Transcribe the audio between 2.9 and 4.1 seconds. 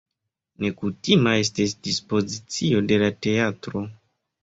de la teatro.